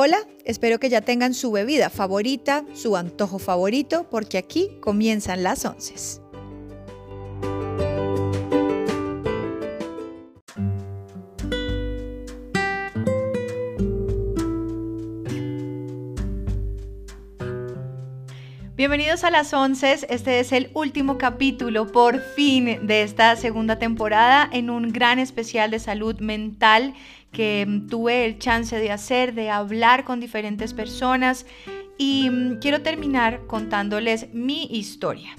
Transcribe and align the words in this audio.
Hola, 0.00 0.18
espero 0.44 0.78
que 0.78 0.90
ya 0.90 1.00
tengan 1.00 1.34
su 1.34 1.50
bebida 1.50 1.90
favorita, 1.90 2.64
su 2.72 2.96
antojo 2.96 3.40
favorito, 3.40 4.06
porque 4.08 4.38
aquí 4.38 4.70
comienzan 4.80 5.42
las 5.42 5.64
once. 5.64 6.27
Bienvenidos 18.88 19.22
a 19.22 19.30
las 19.30 19.52
once, 19.52 19.98
este 20.08 20.40
es 20.40 20.50
el 20.50 20.70
último 20.72 21.18
capítulo 21.18 21.92
por 21.92 22.20
fin 22.20 22.86
de 22.86 23.02
esta 23.02 23.36
segunda 23.36 23.78
temporada 23.78 24.48
en 24.50 24.70
un 24.70 24.92
gran 24.92 25.18
especial 25.18 25.70
de 25.70 25.78
salud 25.78 26.18
mental 26.20 26.94
que 27.30 27.66
mm, 27.68 27.88
tuve 27.88 28.24
el 28.24 28.38
chance 28.38 28.74
de 28.78 28.90
hacer, 28.90 29.34
de 29.34 29.50
hablar 29.50 30.04
con 30.04 30.20
diferentes 30.20 30.72
personas. 30.72 31.44
Y 31.98 32.30
mm, 32.30 32.60
quiero 32.60 32.80
terminar 32.80 33.42
contándoles 33.46 34.32
mi 34.32 34.64
historia. 34.70 35.36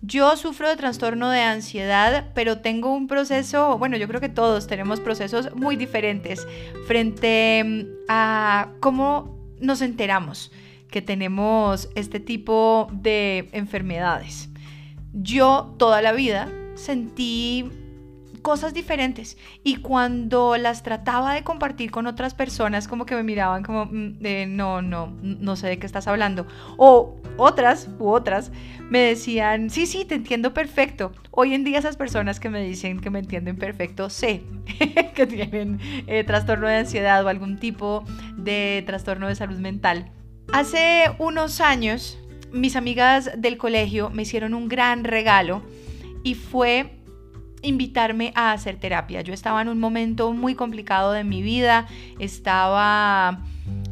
Yo 0.00 0.36
sufro 0.36 0.68
de 0.68 0.76
trastorno 0.76 1.28
de 1.30 1.40
ansiedad, 1.40 2.30
pero 2.36 2.60
tengo 2.60 2.94
un 2.94 3.08
proceso, 3.08 3.78
bueno, 3.78 3.96
yo 3.96 4.06
creo 4.06 4.20
que 4.20 4.28
todos 4.28 4.68
tenemos 4.68 5.00
procesos 5.00 5.52
muy 5.56 5.74
diferentes 5.74 6.46
frente 6.86 7.64
mm, 7.64 7.86
a 8.08 8.68
cómo 8.78 9.36
nos 9.58 9.82
enteramos 9.82 10.52
que 10.96 11.02
tenemos 11.02 11.90
este 11.94 12.20
tipo 12.20 12.88
de 12.90 13.50
enfermedades. 13.52 14.48
Yo 15.12 15.74
toda 15.76 16.00
la 16.00 16.12
vida 16.12 16.48
sentí 16.74 17.68
cosas 18.40 18.72
diferentes 18.72 19.36
y 19.62 19.76
cuando 19.76 20.56
las 20.56 20.82
trataba 20.82 21.34
de 21.34 21.42
compartir 21.42 21.90
con 21.90 22.06
otras 22.06 22.32
personas 22.32 22.88
como 22.88 23.04
que 23.04 23.14
me 23.14 23.22
miraban 23.22 23.62
como 23.62 23.84
mm, 23.84 24.16
no, 24.56 24.80
no, 24.80 25.12
no 25.20 25.56
sé 25.56 25.66
de 25.66 25.78
qué 25.78 25.84
estás 25.84 26.06
hablando 26.06 26.46
o 26.78 27.16
otras 27.36 27.90
u 27.98 28.08
otras 28.08 28.50
me 28.88 29.00
decían 29.00 29.68
sí, 29.68 29.84
sí, 29.84 30.06
te 30.06 30.14
entiendo 30.14 30.54
perfecto. 30.54 31.12
Hoy 31.30 31.52
en 31.52 31.62
día 31.62 31.78
esas 31.78 31.98
personas 31.98 32.40
que 32.40 32.48
me 32.48 32.62
dicen 32.62 33.00
que 33.00 33.10
me 33.10 33.18
entienden 33.18 33.56
perfecto 33.56 34.08
sé 34.08 34.44
que 35.14 35.26
tienen 35.26 35.78
eh, 36.06 36.24
trastorno 36.24 36.68
de 36.68 36.76
ansiedad 36.76 37.22
o 37.22 37.28
algún 37.28 37.58
tipo 37.58 38.02
de 38.38 38.82
trastorno 38.86 39.28
de 39.28 39.34
salud 39.34 39.58
mental. 39.58 40.10
Hace 40.52 41.14
unos 41.18 41.60
años 41.60 42.18
mis 42.52 42.76
amigas 42.76 43.30
del 43.36 43.58
colegio 43.58 44.10
me 44.10 44.22
hicieron 44.22 44.54
un 44.54 44.68
gran 44.68 45.04
regalo 45.04 45.62
y 46.22 46.34
fue 46.34 46.92
invitarme 47.62 48.32
a 48.34 48.52
hacer 48.52 48.78
terapia. 48.78 49.20
Yo 49.22 49.34
estaba 49.34 49.60
en 49.62 49.68
un 49.68 49.78
momento 49.78 50.32
muy 50.32 50.54
complicado 50.54 51.12
de 51.12 51.24
mi 51.24 51.42
vida, 51.42 51.86
estaba 52.18 53.44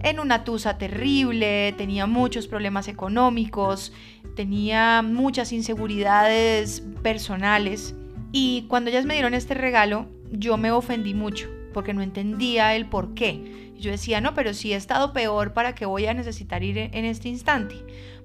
en 0.03 0.21
una 0.21 0.45
tusa 0.45 0.79
terrible, 0.79 1.75
tenía 1.77 2.07
muchos 2.07 2.47
problemas 2.47 2.89
económicos, 2.89 3.93
tenía 4.37 5.03
muchas 5.03 5.53
inseguridades 5.53 6.83
personales 7.03 7.95
y 8.33 8.67
cuando 8.69 8.91
ellas 8.91 9.05
me 9.05 9.15
dieron 9.15 9.35
este 9.35 9.55
regalo 9.55 10.07
yo 10.31 10.57
me 10.57 10.71
ofendí 10.71 11.15
mucho 11.15 11.49
porque 11.75 11.93
no 11.93 12.01
entendía 12.01 12.75
el 12.75 12.87
por 12.87 13.13
qué. 13.13 13.75
Yo 13.79 13.91
decía, 13.91 14.23
no, 14.23 14.33
pero 14.33 14.55
si 14.55 14.73
he 14.73 14.77
estado 14.77 15.13
peor, 15.13 15.53
¿para 15.53 15.75
qué 15.75 15.85
voy 15.85 16.07
a 16.07 16.15
necesitar 16.15 16.63
ir 16.63 16.79
en 16.79 17.05
este 17.05 17.29
instante? 17.29 17.75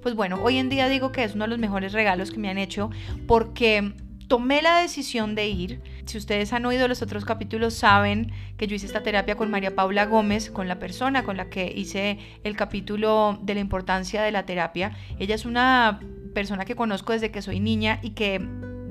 Pues 0.01 0.15
bueno, 0.15 0.39
hoy 0.41 0.57
en 0.57 0.69
día 0.69 0.87
digo 0.87 1.11
que 1.11 1.25
es 1.25 1.35
uno 1.35 1.43
de 1.43 1.49
los 1.49 1.59
mejores 1.59 1.91
regalos 1.91 2.31
que 2.31 2.39
me 2.39 2.49
han 2.49 2.57
hecho 2.57 2.89
porque 3.27 3.93
tomé 4.29 4.61
la 4.61 4.79
decisión 4.79 5.35
de 5.35 5.49
ir. 5.49 5.81
Si 6.05 6.17
ustedes 6.17 6.53
han 6.53 6.65
oído 6.65 6.87
los 6.87 7.01
otros 7.01 7.25
capítulos, 7.25 7.73
saben 7.73 8.31
que 8.57 8.67
yo 8.67 8.75
hice 8.75 8.85
esta 8.85 9.03
terapia 9.03 9.35
con 9.35 9.51
María 9.51 9.75
Paula 9.75 10.05
Gómez, 10.05 10.49
con 10.51 10.69
la 10.69 10.79
persona 10.79 11.23
con 11.23 11.35
la 11.35 11.49
que 11.49 11.73
hice 11.75 12.19
el 12.43 12.55
capítulo 12.55 13.39
de 13.41 13.55
la 13.55 13.59
importancia 13.59 14.21
de 14.21 14.31
la 14.31 14.45
terapia. 14.45 14.93
Ella 15.17 15.35
es 15.35 15.45
una 15.45 15.99
persona 16.33 16.63
que 16.63 16.75
conozco 16.75 17.11
desde 17.11 17.31
que 17.31 17.41
soy 17.41 17.59
niña 17.59 17.99
y 18.01 18.11
que 18.11 18.39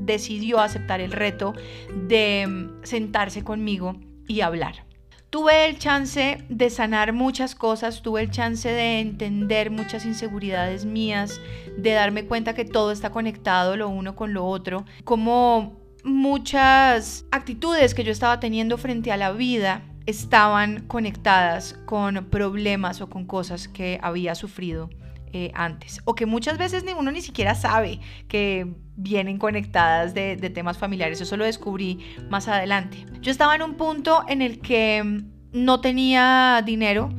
decidió 0.00 0.60
aceptar 0.60 1.00
el 1.00 1.12
reto 1.12 1.54
de 1.94 2.68
sentarse 2.82 3.44
conmigo 3.44 3.96
y 4.28 4.42
hablar. 4.42 4.84
Tuve 5.30 5.68
el 5.68 5.78
chance 5.78 6.38
de 6.48 6.70
sanar 6.70 7.12
muchas 7.12 7.54
cosas, 7.54 8.00
tuve 8.00 8.22
el 8.22 8.30
chance 8.30 8.66
de 8.68 9.00
entender 9.00 9.70
muchas 9.70 10.06
inseguridades 10.06 10.86
mías, 10.86 11.40
de 11.76 11.92
darme 11.92 12.24
cuenta 12.24 12.54
que 12.54 12.64
todo 12.64 12.92
está 12.92 13.10
conectado 13.10 13.76
lo 13.76 13.90
uno 13.90 14.16
con 14.16 14.32
lo 14.32 14.46
otro, 14.46 14.86
como 15.04 15.76
muchas 16.02 17.26
actitudes 17.30 17.92
que 17.92 18.04
yo 18.04 18.12
estaba 18.12 18.40
teniendo 18.40 18.78
frente 18.78 19.12
a 19.12 19.18
la 19.18 19.32
vida 19.32 19.82
estaban 20.06 20.86
conectadas 20.86 21.74
con 21.84 22.24
problemas 22.30 23.02
o 23.02 23.10
con 23.10 23.26
cosas 23.26 23.68
que 23.68 23.98
había 24.02 24.34
sufrido 24.34 24.88
eh, 25.32 25.50
antes 25.54 26.00
o 26.04 26.14
que 26.14 26.26
muchas 26.26 26.58
veces 26.58 26.84
uno 26.98 27.12
ni 27.12 27.20
siquiera 27.20 27.54
sabe 27.54 28.00
que 28.28 28.66
vienen 28.96 29.38
conectadas 29.38 30.14
de, 30.14 30.36
temas 30.36 30.78
familiares. 30.78 31.20
Eso 31.20 31.36
lo 31.36 31.44
descubrí 31.44 31.98
más 32.28 32.48
adelante. 32.48 33.06
Yo 33.20 33.30
estaba 33.30 33.54
en 33.54 33.62
un 33.62 33.74
punto 33.74 34.24
en 34.28 34.42
el 34.42 34.60
que 34.60 35.22
no 35.52 35.80
tenía 35.80 36.62
dinero, 36.64 37.10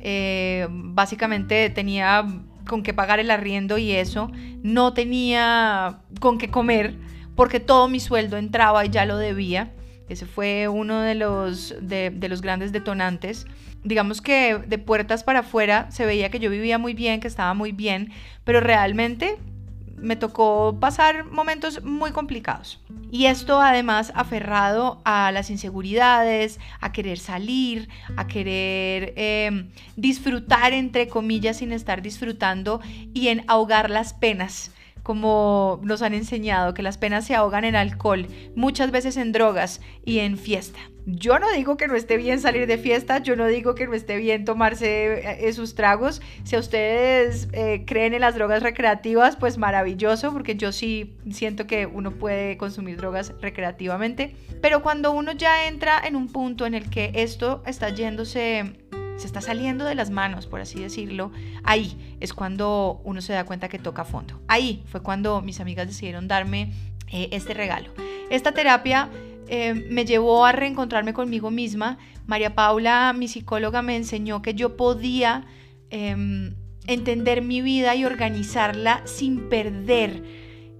eh, 0.00 0.68
básicamente 0.70 1.68
tenía 1.70 2.26
con 2.66 2.82
qué 2.82 2.94
pagar 2.94 3.18
el 3.20 3.30
arriendo 3.30 3.78
y 3.78 3.92
eso, 3.92 4.30
no 4.62 4.92
tenía 4.92 6.00
con 6.20 6.38
qué 6.38 6.50
comer 6.50 6.96
porque 7.34 7.60
todo 7.60 7.88
mi 7.88 8.00
sueldo 8.00 8.36
entraba 8.36 8.84
y 8.84 8.90
ya 8.90 9.04
lo 9.04 9.18
debía. 9.18 9.72
Ese 10.08 10.26
fue 10.26 10.68
uno 10.68 11.00
de 11.00 11.14
los, 11.14 11.74
de 11.80 12.28
los 12.28 12.42
grandes 12.42 12.72
detonantes 12.72 13.46
digamos 13.86 14.20
que 14.20 14.58
de 14.66 14.78
puertas 14.78 15.22
para 15.22 15.40
afuera 15.40 15.86
se 15.90 16.04
veía 16.06 16.28
que 16.30 16.40
yo 16.40 16.50
vivía 16.50 16.76
muy 16.76 16.92
bien, 16.92 17.20
que 17.20 17.28
estaba 17.28 17.54
muy 17.54 17.70
bien, 17.70 18.10
pero 18.42 18.60
realmente 18.60 19.38
me 19.96 20.16
tocó 20.16 20.78
pasar 20.80 21.24
momentos 21.24 21.82
muy 21.84 22.10
complicados. 22.10 22.80
Y 23.10 23.26
esto 23.26 23.60
además 23.60 24.12
aferrado 24.14 25.00
a 25.04 25.30
las 25.30 25.50
inseguridades, 25.50 26.58
a 26.80 26.92
querer 26.92 27.18
salir, 27.18 27.88
a 28.16 28.26
querer 28.26 29.14
em, 29.16 29.70
disfrutar 29.96 30.72
entre 30.72 31.08
comillas 31.08 31.58
sin 31.58 31.72
estar 31.72 32.02
disfrutando 32.02 32.80
y 33.14 33.28
en 33.28 33.44
ahogar 33.46 33.88
las 33.88 34.12
penas 34.14 34.72
como 35.06 35.78
nos 35.84 36.02
han 36.02 36.14
enseñado, 36.14 36.74
que 36.74 36.82
las 36.82 36.98
penas 36.98 37.24
se 37.24 37.36
ahogan 37.36 37.64
en 37.64 37.76
alcohol, 37.76 38.26
muchas 38.56 38.90
veces 38.90 39.16
en 39.16 39.30
drogas 39.30 39.80
y 40.04 40.18
en 40.18 40.36
fiesta. 40.36 40.80
Yo 41.08 41.38
no 41.38 41.48
digo 41.52 41.76
que 41.76 41.86
no 41.86 41.94
esté 41.94 42.16
bien 42.16 42.40
salir 42.40 42.66
de 42.66 42.76
fiesta, 42.76 43.18
yo 43.18 43.36
no 43.36 43.46
digo 43.46 43.76
que 43.76 43.86
no 43.86 43.94
esté 43.94 44.16
bien 44.16 44.44
tomarse 44.44 45.20
eh, 45.20 45.48
esos 45.48 45.76
tragos. 45.76 46.20
Si 46.42 46.56
a 46.56 46.58
ustedes 46.58 47.46
eh, 47.52 47.84
creen 47.86 48.14
en 48.14 48.22
las 48.22 48.34
drogas 48.34 48.64
recreativas, 48.64 49.36
pues 49.36 49.58
maravilloso, 49.58 50.32
porque 50.32 50.56
yo 50.56 50.72
sí 50.72 51.14
siento 51.30 51.68
que 51.68 51.86
uno 51.86 52.10
puede 52.10 52.56
consumir 52.56 52.96
drogas 52.96 53.32
recreativamente. 53.40 54.34
Pero 54.60 54.82
cuando 54.82 55.12
uno 55.12 55.30
ya 55.30 55.68
entra 55.68 56.00
en 56.04 56.16
un 56.16 56.26
punto 56.32 56.66
en 56.66 56.74
el 56.74 56.90
que 56.90 57.12
esto 57.14 57.62
está 57.64 57.90
yéndose 57.90 58.72
se 59.16 59.26
está 59.26 59.40
saliendo 59.40 59.84
de 59.84 59.94
las 59.94 60.10
manos, 60.10 60.46
por 60.46 60.60
así 60.60 60.80
decirlo, 60.80 61.32
ahí 61.64 62.16
es 62.20 62.32
cuando 62.32 63.00
uno 63.04 63.20
se 63.20 63.32
da 63.32 63.44
cuenta 63.44 63.68
que 63.68 63.78
toca 63.78 64.04
fondo. 64.04 64.40
Ahí 64.48 64.82
fue 64.86 65.02
cuando 65.02 65.40
mis 65.42 65.60
amigas 65.60 65.86
decidieron 65.86 66.28
darme 66.28 66.72
eh, 67.10 67.28
este 67.32 67.54
regalo. 67.54 67.90
Esta 68.30 68.52
terapia 68.52 69.08
eh, 69.48 69.74
me 69.74 70.04
llevó 70.04 70.44
a 70.44 70.52
reencontrarme 70.52 71.12
conmigo 71.12 71.50
misma. 71.50 71.98
María 72.26 72.54
Paula, 72.54 73.12
mi 73.16 73.28
psicóloga, 73.28 73.82
me 73.82 73.96
enseñó 73.96 74.42
que 74.42 74.54
yo 74.54 74.76
podía 74.76 75.46
em, 75.90 76.54
entender 76.86 77.42
mi 77.42 77.62
vida 77.62 77.94
y 77.94 78.04
organizarla 78.04 79.02
sin 79.06 79.48
perder 79.48 80.22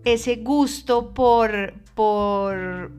ese 0.04 0.36
gusto 0.36 1.14
por, 1.14 1.74
por 1.94 2.92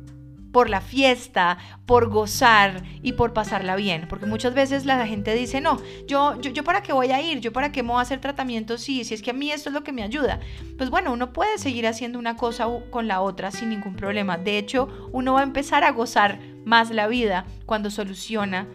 por 0.57 0.71
la 0.71 0.81
fiesta, 0.81 1.59
por 1.85 2.09
gozar 2.09 2.81
y 3.03 3.13
por 3.13 3.31
pasarla 3.31 3.75
bien. 3.75 4.07
Porque 4.09 4.25
muchas 4.25 4.55
veces 4.55 4.87
la 4.87 5.05
gente 5.05 5.35
dice, 5.35 5.61
no, 5.61 5.79
yo, 6.07 6.41
yo, 6.41 6.49
yo 6.49 6.63
para 6.63 6.81
qué 6.81 6.93
voy 6.93 7.11
a 7.11 7.21
ir, 7.21 7.41
yo 7.41 7.53
para 7.53 7.71
qué 7.71 7.83
me 7.83 7.89
voy 7.89 7.99
a 7.99 8.01
hacer 8.01 8.19
tratamiento, 8.19 8.79
sí, 8.79 9.03
si 9.03 9.13
es 9.13 9.21
que 9.21 9.29
a 9.29 9.33
mí 9.35 9.51
esto 9.51 9.69
es 9.69 9.75
lo 9.75 9.83
que 9.83 9.91
me 9.91 10.01
ayuda. 10.01 10.39
Pues 10.75 10.89
bueno, 10.89 11.13
uno 11.13 11.31
puede 11.31 11.59
seguir 11.59 11.85
haciendo 11.85 12.17
una 12.17 12.37
cosa 12.37 12.65
con 12.89 13.07
la 13.07 13.21
otra 13.21 13.51
sin 13.51 13.69
ningún 13.69 13.95
problema. 13.95 14.39
De 14.39 14.57
hecho, 14.57 14.89
uno 15.11 15.33
va 15.33 15.41
a 15.41 15.43
empezar 15.43 15.83
a 15.83 15.91
gozar 15.91 16.39
más 16.65 16.89
la 16.89 17.05
vida 17.05 17.45
cuando 17.67 17.91
soluciona 17.91 18.65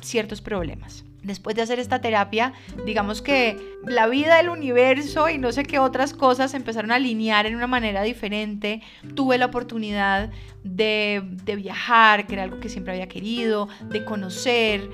ciertos 0.00 0.40
problemas 0.40 1.04
después 1.28 1.54
de 1.54 1.62
hacer 1.62 1.78
esta 1.78 2.00
terapia, 2.00 2.52
digamos 2.84 3.22
que 3.22 3.56
la 3.84 4.08
vida, 4.08 4.40
el 4.40 4.48
universo 4.48 5.28
y 5.28 5.38
no 5.38 5.52
sé 5.52 5.62
qué 5.62 5.78
otras 5.78 6.12
cosas 6.12 6.54
empezaron 6.54 6.90
a 6.90 6.96
alinear 6.96 7.46
en 7.46 7.54
una 7.54 7.68
manera 7.68 8.02
diferente. 8.02 8.82
Tuve 9.14 9.38
la 9.38 9.46
oportunidad 9.46 10.30
de, 10.64 11.22
de 11.44 11.54
viajar, 11.54 12.26
que 12.26 12.34
era 12.34 12.42
algo 12.42 12.58
que 12.58 12.68
siempre 12.68 12.94
había 12.94 13.08
querido, 13.08 13.68
de 13.90 14.04
conocer, 14.04 14.90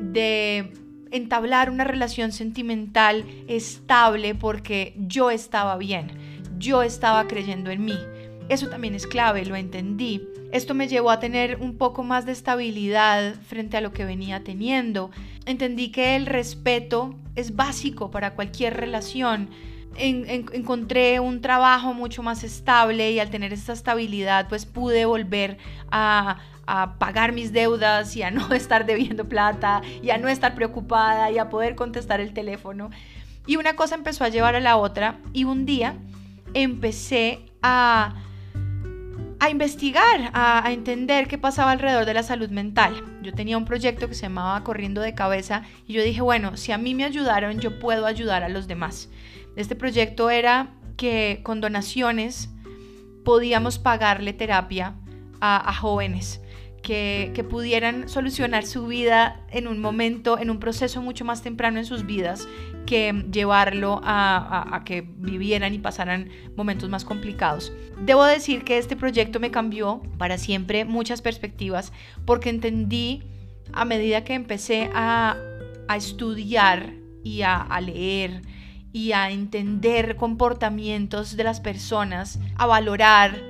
de 0.00 0.72
entablar 1.12 1.70
una 1.70 1.84
relación 1.84 2.32
sentimental 2.32 3.24
estable 3.46 4.34
porque 4.34 4.94
yo 4.98 5.30
estaba 5.30 5.76
bien, 5.76 6.10
yo 6.58 6.82
estaba 6.82 7.28
creyendo 7.28 7.70
en 7.70 7.84
mí. 7.84 7.98
Eso 8.48 8.68
también 8.68 8.94
es 8.94 9.06
clave, 9.06 9.44
lo 9.46 9.56
entendí. 9.56 10.26
Esto 10.54 10.72
me 10.72 10.86
llevó 10.86 11.10
a 11.10 11.18
tener 11.18 11.56
un 11.60 11.76
poco 11.76 12.04
más 12.04 12.26
de 12.26 12.30
estabilidad 12.30 13.34
frente 13.48 13.76
a 13.76 13.80
lo 13.80 13.92
que 13.92 14.04
venía 14.04 14.44
teniendo. 14.44 15.10
Entendí 15.46 15.90
que 15.90 16.14
el 16.14 16.26
respeto 16.26 17.16
es 17.34 17.56
básico 17.56 18.12
para 18.12 18.36
cualquier 18.36 18.76
relación. 18.76 19.50
encontré 19.96 21.18
un 21.18 21.40
trabajo 21.40 21.92
mucho 21.92 22.22
más 22.22 22.44
estable 22.44 23.10
y 23.10 23.18
al 23.18 23.30
tener 23.30 23.52
esta 23.52 23.72
estabilidad 23.72 24.48
pues 24.48 24.64
pude 24.64 25.06
volver 25.06 25.58
a, 25.90 26.38
a 26.68 27.00
pagar 27.00 27.32
mis 27.32 27.52
deudas 27.52 28.14
y 28.14 28.22
a 28.22 28.30
no 28.30 28.52
estar 28.54 28.86
debiendo 28.86 29.28
plata 29.28 29.82
y 30.04 30.10
a 30.10 30.18
no 30.18 30.28
estar 30.28 30.54
preocupada 30.54 31.32
y 31.32 31.38
a 31.38 31.48
poder 31.48 31.74
contestar 31.74 32.20
el 32.20 32.32
teléfono. 32.32 32.90
Y 33.44 33.56
una 33.56 33.74
cosa 33.74 33.96
empezó 33.96 34.22
a 34.22 34.28
llevar 34.28 34.54
a 34.54 34.60
la 34.60 34.76
otra 34.76 35.18
y 35.32 35.42
un 35.42 35.66
día 35.66 35.96
empecé 36.54 37.40
a, 37.60 38.14
a 39.44 39.50
investigar, 39.50 40.30
a, 40.32 40.72
entender 40.72 41.28
qué 41.28 41.36
pasaba 41.36 41.72
alrededor 41.72 42.06
de 42.06 42.14
la 42.14 42.22
salud 42.22 42.48
mental. 42.48 43.04
Yo 43.20 43.34
tenía 43.34 43.58
un 43.58 43.66
proyecto 43.66 44.08
que 44.08 44.14
se 44.14 44.22
llamaba 44.22 44.64
Corriendo 44.64 45.02
de 45.02 45.14
Cabeza 45.14 45.64
y 45.86 45.92
yo 45.92 46.02
dije, 46.02 46.22
bueno, 46.22 46.56
si 46.56 46.72
a 46.72 46.78
mí 46.78 46.94
me 46.94 47.04
ayudaron, 47.04 47.60
yo 47.60 47.78
puedo 47.78 48.06
ayudar 48.06 48.42
a 48.42 48.48
los 48.48 48.68
demás. 48.68 49.10
Este 49.54 49.76
proyecto 49.76 50.30
era 50.30 50.70
que 50.96 51.40
con 51.42 51.60
donaciones 51.60 52.48
podíamos 53.22 53.78
pagarle 53.78 54.32
terapia 54.32 54.94
a 55.40 55.74
jóvenes 55.74 56.40
que, 56.84 57.44
pudieran 57.50 58.08
solucionar 58.08 58.64
su 58.64 58.86
vida 58.86 59.40
en 59.50 59.66
un 59.66 59.80
momento, 59.80 60.38
en 60.38 60.50
un 60.50 60.60
proceso 60.60 61.02
mucho 61.02 61.24
más 61.24 61.42
temprano 61.42 61.78
en 61.78 61.86
sus 61.86 62.06
vidas, 62.06 62.46
que 62.86 63.24
llevarlo 63.32 64.00
a, 64.04 64.82
que 64.84 65.00
vivieran 65.00 65.74
y 65.74 65.78
pasaran 65.78 66.28
momentos 66.56 66.88
más 66.90 67.04
complicados. 67.04 67.72
Debo 68.02 68.24
decir 68.24 68.62
que 68.62 68.78
este 68.78 68.94
proyecto 68.96 69.40
me 69.40 69.50
cambió 69.50 70.02
para 70.18 70.38
siempre 70.38 70.84
muchas 70.84 71.22
perspectivas, 71.22 71.92
porque 72.26 72.50
entendí 72.50 73.24
a 73.72 73.84
medida 73.84 74.22
que 74.22 74.34
empecé 74.34 74.90
a 74.94 75.36
estudiar 75.96 77.04
y 77.24 77.42
a, 77.42 77.80
leer 77.80 78.42
y 78.92 79.12
a 79.12 79.30
entender 79.30 80.16
comportamientos 80.16 81.36
de 81.36 81.42
las 81.42 81.60
personas, 81.60 82.38
a 82.56 82.66
valorar, 82.66 83.42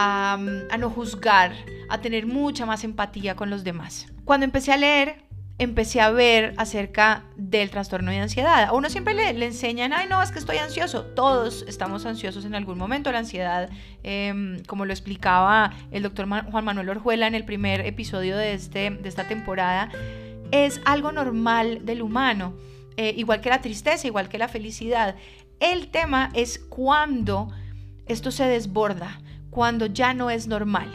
a, 0.00 0.38
no 0.78 0.90
juzgar, 0.90 1.52
a 1.88 2.00
tener 2.00 2.24
mucha 2.24 2.64
más 2.64 2.84
empatía 2.84 3.34
con 3.34 3.50
los 3.50 3.64
demás. 3.64 4.06
Cuando 4.24 4.44
empecé 4.44 4.72
a 4.72 4.76
leer, 4.76 5.24
empecé 5.58 6.00
a 6.00 6.10
ver 6.10 6.54
acerca 6.56 7.24
del 7.34 7.68
trastorno 7.70 8.12
de 8.12 8.18
ansiedad. 8.18 8.62
A 8.62 8.72
uno 8.74 8.90
siempre 8.90 9.14
le, 9.14 9.32
le, 9.32 9.46
enseñan, 9.46 9.92
ay, 9.92 10.06
no, 10.08 10.22
es 10.22 10.30
que 10.30 10.38
estoy 10.38 10.58
ansioso. 10.58 11.02
Todos 11.02 11.64
estamos 11.66 12.06
ansiosos 12.06 12.44
en 12.44 12.54
algún 12.54 12.78
momento. 12.78 13.10
La 13.10 13.18
ansiedad, 13.18 13.70
em, 14.04 14.62
como 14.66 14.84
lo 14.84 14.92
explicaba 14.92 15.72
el 15.90 16.04
doctor 16.04 16.28
Juan 16.28 16.64
Manuel 16.64 16.90
Orjuela 16.90 17.26
en 17.26 17.34
el 17.34 17.44
primer 17.44 17.84
episodio 17.84 18.36
de, 18.36 18.52
este, 18.52 18.90
de 18.90 19.08
esta 19.08 19.26
temporada, 19.26 19.90
es 20.52 20.80
algo 20.84 21.10
normal 21.10 21.84
del 21.84 22.02
humano, 22.02 22.54
eh, 22.96 23.14
igual 23.16 23.40
que 23.40 23.48
la 23.48 23.60
tristeza, 23.60 24.06
igual 24.06 24.28
que 24.28 24.38
la 24.38 24.46
felicidad. 24.46 25.16
El 25.58 25.88
tema 25.88 26.30
es 26.34 26.60
cuando 26.60 27.50
esto 28.06 28.30
se 28.30 28.44
desborda, 28.44 29.18
cuando 29.50 29.86
ya 29.86 30.14
no 30.14 30.30
es 30.30 30.46
normal. 30.46 30.90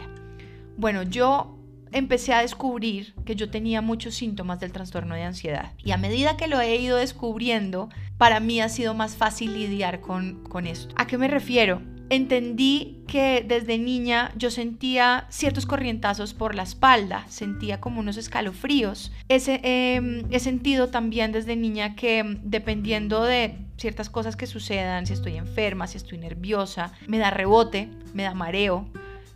Bueno, 0.76 1.02
yo 1.02 1.58
empecé 1.92 2.34
a 2.34 2.40
descubrir 2.40 3.14
que 3.24 3.36
yo 3.36 3.50
tenía 3.50 3.80
muchos 3.80 4.14
síntomas 4.14 4.58
del 4.58 4.72
trastorno 4.72 5.14
de 5.14 5.22
ansiedad. 5.22 5.72
Y 5.78 5.92
a 5.92 5.96
medida 5.96 6.36
que 6.36 6.48
lo 6.48 6.60
he 6.60 6.76
ido 6.76 6.96
descubriendo, 6.96 7.88
para 8.18 8.40
mí 8.40 8.60
ha 8.60 8.68
sido 8.68 8.94
más 8.94 9.16
fácil 9.16 9.54
lidiar 9.54 10.00
con, 10.00 10.42
con 10.44 10.66
esto. 10.66 10.94
¿A 10.96 11.06
qué 11.06 11.18
me 11.18 11.28
refiero? 11.28 11.80
Entendí 12.10 13.02
que 13.06 13.44
desde 13.46 13.78
niña 13.78 14.32
yo 14.36 14.50
sentía 14.50 15.26
ciertos 15.30 15.66
corrientazos 15.66 16.34
por 16.34 16.54
la 16.54 16.62
espalda, 16.62 17.24
sentía 17.28 17.80
como 17.80 18.00
unos 18.00 18.16
escalofríos. 18.16 19.10
Ese, 19.28 19.60
em, 19.62 20.24
he 20.30 20.38
sentido 20.38 20.88
también 20.88 21.32
desde 21.32 21.56
niña 21.56 21.96
que 21.96 22.38
dependiendo 22.42 23.24
de 23.24 23.56
ciertas 23.78 24.10
cosas 24.10 24.36
que 24.36 24.46
sucedan, 24.46 25.06
si 25.06 25.14
estoy 25.14 25.36
enferma, 25.36 25.86
si 25.86 25.96
estoy 25.96 26.18
nerviosa, 26.18 26.92
me 27.06 27.18
da 27.18 27.30
rebote, 27.30 27.88
me 28.12 28.22
da 28.22 28.34
mareo, 28.34 28.86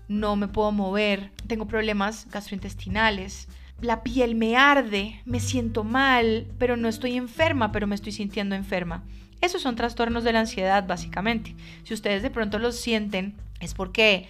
no 0.08 0.36
me 0.36 0.48
puedo 0.48 0.70
mover, 0.70 1.30
tengo 1.46 1.66
problemas 1.66 2.28
gastrointestinales, 2.30 3.48
la 3.80 4.02
piel 4.02 4.34
me 4.34 4.56
arde, 4.56 5.20
me 5.24 5.40
siento 5.40 5.84
mal, 5.84 6.46
pero 6.58 6.76
no 6.76 6.88
estoy 6.88 7.16
enferma, 7.16 7.72
pero 7.72 7.86
me 7.86 7.94
estoy 7.94 8.12
sintiendo 8.12 8.54
enferma. 8.54 9.04
Esos 9.40 9.62
son 9.62 9.76
trastornos 9.76 10.24
de 10.24 10.32
la 10.32 10.40
ansiedad, 10.40 10.86
básicamente. 10.86 11.54
Si 11.84 11.94
ustedes 11.94 12.22
de 12.22 12.30
pronto 12.30 12.58
los 12.58 12.76
sienten, 12.76 13.36
es 13.60 13.74
porque 13.74 14.28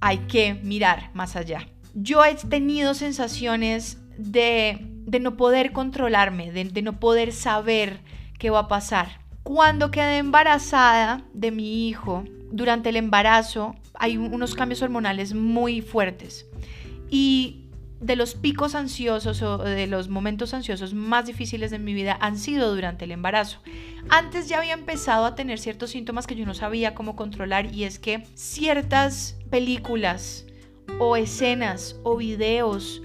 hay 0.00 0.18
que 0.18 0.54
mirar 0.54 1.10
más 1.14 1.36
allá. 1.36 1.68
Yo 1.94 2.24
he 2.24 2.34
tenido 2.34 2.94
sensaciones 2.94 3.98
de, 4.18 4.78
no 5.20 5.36
poder 5.36 5.72
controlarme, 5.72 6.52
de, 6.52 6.64
de 6.64 6.82
no 6.82 6.98
poder 6.98 7.32
saber 7.32 8.00
qué 8.38 8.50
va 8.50 8.60
a 8.60 8.68
pasar. 8.68 9.20
Cuando 9.42 9.90
quedé 9.90 10.18
embarazada 10.18 11.24
de 11.32 11.50
mi 11.50 11.88
hijo, 11.88 12.24
durante 12.50 12.90
el 12.90 12.96
embarazo 12.96 13.74
hay 13.94 14.16
unos 14.16 14.54
cambios 14.54 14.82
hormonales 14.82 15.34
muy 15.34 15.80
fuertes. 15.80 16.46
Y 17.10 17.61
de 18.02 18.16
los 18.16 18.34
picos 18.34 18.74
ansiosos 18.74 19.40
o 19.42 19.58
de 19.58 19.86
los 19.86 20.08
momentos 20.08 20.52
ansiosos 20.54 20.92
más 20.92 21.26
difíciles 21.26 21.70
de 21.70 21.78
mi 21.78 21.94
vida 21.94 22.18
han 22.20 22.36
sido 22.36 22.74
durante 22.74 23.04
el 23.04 23.12
embarazo. 23.12 23.60
Antes 24.08 24.48
ya 24.48 24.58
había 24.58 24.74
empezado 24.74 25.24
a 25.24 25.34
tener 25.34 25.58
ciertos 25.58 25.90
síntomas 25.90 26.26
que 26.26 26.34
yo 26.34 26.44
no 26.44 26.54
sabía 26.54 26.94
cómo 26.94 27.14
controlar 27.14 27.72
y 27.72 27.84
es 27.84 27.98
que 27.98 28.24
ciertas 28.34 29.36
películas 29.50 30.46
o 30.98 31.16
escenas 31.16 31.96
o 32.02 32.16
videos 32.16 33.02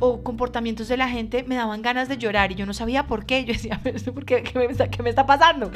o 0.00 0.24
comportamientos 0.24 0.88
de 0.88 0.96
la 0.96 1.08
gente 1.08 1.44
me 1.44 1.54
daban 1.54 1.80
ganas 1.80 2.08
de 2.08 2.18
llorar 2.18 2.50
y 2.50 2.56
yo 2.56 2.66
no 2.66 2.74
sabía 2.74 3.06
por 3.06 3.26
qué. 3.26 3.44
Yo 3.46 3.52
decía, 3.52 3.80
¿por 4.12 4.24
qué? 4.24 4.42
¿Qué 4.42 4.58
me 4.58 4.64
está, 4.66 4.90
qué 4.90 5.02
me 5.02 5.10
está 5.10 5.26
pasando? 5.26 5.70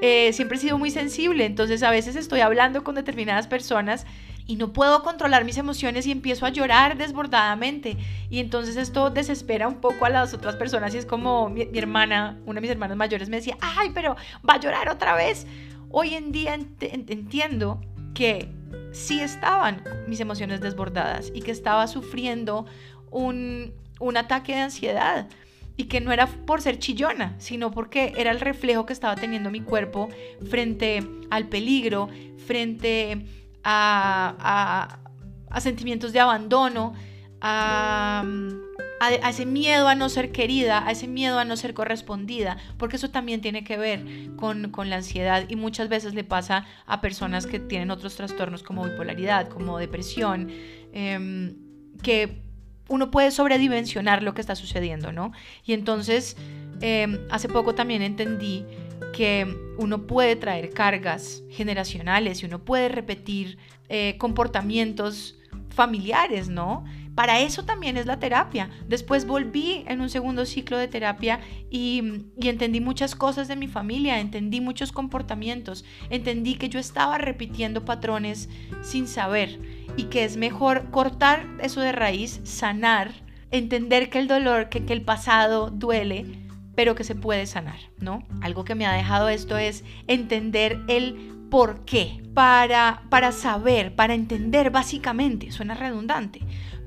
Eh, 0.00 0.32
siempre 0.32 0.56
he 0.56 0.60
sido 0.60 0.78
muy 0.78 0.90
sensible, 0.90 1.44
entonces 1.44 1.82
a 1.82 1.90
veces 1.90 2.16
estoy 2.16 2.40
hablando 2.40 2.84
con 2.84 2.94
determinadas 2.94 3.46
personas 3.48 4.06
y 4.46 4.56
no 4.56 4.72
puedo 4.72 5.02
controlar 5.02 5.44
mis 5.44 5.58
emociones 5.58 6.06
y 6.06 6.12
empiezo 6.12 6.46
a 6.46 6.50
llorar 6.50 6.96
desbordadamente. 6.96 7.96
Y 8.28 8.40
entonces 8.40 8.76
esto 8.76 9.10
desespera 9.10 9.68
un 9.68 9.80
poco 9.80 10.04
a 10.04 10.10
las 10.10 10.34
otras 10.34 10.56
personas 10.56 10.94
y 10.94 10.98
es 10.98 11.06
como 11.06 11.48
mi, 11.48 11.68
hermana, 11.74 12.38
una 12.46 12.56
de 12.56 12.62
mis 12.62 12.70
hermanas 12.70 12.96
mayores 12.96 13.28
me 13.28 13.36
decía, 13.36 13.56
ay, 13.60 13.90
pero 13.94 14.16
va 14.48 14.54
a 14.54 14.60
llorar 14.60 14.88
otra 14.88 15.14
vez. 15.14 15.46
Hoy 15.90 16.14
en 16.14 16.32
día 16.32 16.54
entiendo 16.54 17.80
que 18.14 18.52
sí 18.92 19.20
estaban 19.20 19.82
mis 20.06 20.20
emociones 20.20 20.60
desbordadas 20.60 21.30
y 21.34 21.42
que 21.42 21.50
estaba 21.50 21.86
sufriendo 21.86 22.66
un, 23.10 23.72
un 23.98 24.16
ataque 24.16 24.54
de 24.54 24.60
ansiedad 24.60 25.28
y 25.76 25.84
que 25.84 26.00
no 26.00 26.12
era 26.12 26.26
por 26.26 26.60
ser 26.60 26.78
chillona, 26.78 27.34
sino 27.38 27.70
porque 27.70 28.12
era 28.16 28.30
el 28.30 28.40
reflejo 28.40 28.84
que 28.84 28.92
estaba 28.92 29.14
teniendo 29.14 29.50
mi 29.50 29.60
cuerpo 29.60 30.10
frente 30.50 31.02
al 31.30 31.48
peligro, 31.48 32.08
frente 32.46 33.24
a, 33.64 34.98
sentimientos 35.60 36.12
de 36.12 36.20
abandono, 36.20 36.94
a, 37.40 38.24
ese 39.28 39.46
miedo 39.46 39.88
a 39.88 39.94
no 39.94 40.08
ser 40.08 40.30
querida, 40.30 40.86
a 40.86 40.90
ese 40.90 41.08
miedo 41.08 41.38
a 41.38 41.44
no 41.44 41.56
ser 41.56 41.72
correspondida, 41.74 42.58
porque 42.76 42.96
eso 42.96 43.10
también 43.10 43.40
tiene 43.40 43.64
que 43.64 43.76
ver 43.78 44.04
con, 44.36 44.70
la 44.90 44.96
ansiedad 44.96 45.44
y 45.48 45.56
muchas 45.56 45.88
veces 45.88 46.14
le 46.14 46.24
pasa 46.24 46.66
a 46.86 47.00
personas 47.00 47.46
que 47.46 47.58
tienen 47.58 47.90
otros 47.90 48.16
trastornos 48.16 48.62
como 48.62 48.84
bipolaridad, 48.84 49.48
como 49.48 49.78
depresión, 49.78 50.50
eh, 50.92 51.54
que 52.02 52.42
uno 52.90 53.10
puede 53.10 53.30
sobredimensionar 53.30 54.22
lo 54.22 54.34
que 54.34 54.40
está 54.40 54.56
sucediendo, 54.56 55.12
¿no? 55.12 55.32
Y 55.64 55.72
entonces, 55.72 56.36
em, 56.80 57.20
hace 57.30 57.48
poco 57.48 57.74
también 57.74 58.02
entendí 58.02 58.66
que 59.12 59.74
uno 59.78 60.06
puede 60.06 60.36
traer 60.36 60.70
cargas 60.70 61.42
generacionales 61.50 62.42
y 62.42 62.46
uno 62.46 62.60
puede 62.60 62.88
repetir 62.88 63.58
eh, 63.88 64.16
comportamientos 64.18 65.36
familiares, 65.70 66.48
¿no? 66.48 66.84
Para 67.14 67.40
eso 67.40 67.64
también 67.64 67.96
es 67.96 68.06
la 68.06 68.18
terapia. 68.18 68.70
Después 68.88 69.26
volví 69.26 69.84
en 69.88 70.00
un 70.00 70.08
segundo 70.08 70.46
ciclo 70.46 70.78
de 70.78 70.88
terapia 70.88 71.40
y, 71.70 72.24
y, 72.40 72.48
entendí 72.48 72.80
muchas 72.80 73.14
cosas 73.14 73.48
de 73.48 73.56
mi 73.56 73.68
familia, 73.68 74.20
entendí 74.20 74.60
muchos 74.60 74.92
comportamientos, 74.92 75.84
entendí 76.08 76.54
que 76.54 76.68
yo 76.68 76.78
estaba 76.78 77.18
repitiendo 77.18 77.84
patrones 77.84 78.48
sin 78.82 79.08
saber 79.08 79.58
y 79.96 80.04
que 80.04 80.24
es 80.24 80.36
mejor 80.36 80.90
cortar 80.90 81.46
eso 81.60 81.80
de 81.80 81.92
raíz, 81.92 82.40
sanar, 82.44 83.10
entender 83.50 84.08
que 84.08 84.18
el 84.18 84.28
dolor, 84.28 84.68
que, 84.68 84.84
que 84.84 84.92
el 84.92 85.02
pasado 85.02 85.70
duele, 85.70 86.26
pero 86.80 86.94
que 86.94 87.04
se 87.04 87.14
puede 87.14 87.44
sanar, 87.44 87.78
¿no? 87.98 88.26
Algo 88.40 88.64
que 88.64 88.74
me 88.74 88.86
ha 88.86 88.92
dejado 88.94 89.28
esto 89.28 89.58
es 89.58 89.84
entender 90.06 90.80
el 90.88 91.46
por 91.50 91.84
qué, 91.84 92.22
para, 92.32 93.02
para 93.10 93.32
saber, 93.32 93.94
para 93.94 94.14
entender 94.14 94.70
básicamente, 94.70 95.52
suena 95.52 95.74
redundante, 95.74 96.40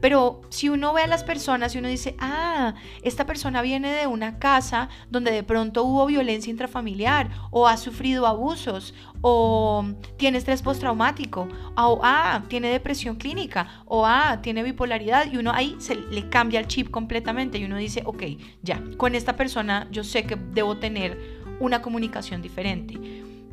Pero 0.03 0.41
si 0.49 0.67
uno 0.67 0.91
ve 0.91 1.03
a 1.03 1.07
las 1.07 1.23
personas 1.23 1.73
y 1.73 1.77
uno 1.77 1.87
dice, 1.87 2.17
ah, 2.19 2.73
esta 3.03 3.25
persona 3.25 3.61
viene 3.61 3.89
de 3.89 4.05
una 4.05 4.37
casa 4.37 4.89
donde 5.09 5.31
de 5.31 5.43
pronto 5.43 5.85
hubo 5.85 6.05
violencia 6.07 6.51
intrafamiliar 6.51 7.29
o 7.51 7.69
ha 7.69 7.77
sufrido 7.77 8.27
abusos 8.27 8.93
o 9.21 9.85
tiene 10.17 10.39
estrés 10.39 10.61
postraumático 10.61 11.47
o 11.77 12.01
ah, 12.03 12.43
tiene 12.49 12.67
depresión 12.67 13.15
clínica 13.15 13.81
o 13.85 14.05
ah, 14.05 14.41
tiene 14.41 14.61
bipolaridad 14.63 15.31
y 15.31 15.37
uno 15.37 15.53
ahí 15.53 15.77
se 15.79 15.95
le 15.95 16.27
cambia 16.27 16.59
el 16.59 16.67
chip 16.67 16.91
completamente 16.91 17.57
y 17.57 17.63
uno 17.63 17.77
dice, 17.77 18.03
ok, 18.05 18.23
ya, 18.61 18.83
con 18.97 19.15
esta 19.15 19.37
persona 19.37 19.87
yo 19.89 20.03
sé 20.03 20.25
que 20.25 20.35
debo 20.35 20.79
tener 20.79 21.17
una 21.61 21.81
comunicación 21.81 22.41
diferente. 22.41 22.99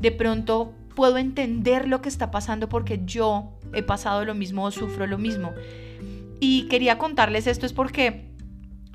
De 0.01 0.11
pronto 0.11 0.75
puedo 0.97 1.17
entender 1.17 1.87
lo 1.87 2.03
que 2.03 2.09
está 2.09 2.33
pasando 2.33 2.69
porque 2.69 3.03
yo 3.05 3.53
he 3.73 3.85
pasado 3.85 4.25
lo 4.25 4.35
mismo 4.35 4.65
o 4.65 4.73
sufro 4.73 5.07
lo 5.07 5.17
mismo. 5.17 5.53
Y 6.41 6.69
quería 6.69 6.99
contarles 6.99 7.47
esto 7.47 7.67
es 7.67 7.73
porque 7.73 8.31